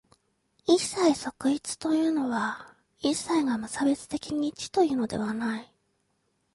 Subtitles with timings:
[0.65, 5.71] 一切即一というのは、一切が無差別的に一というのではない。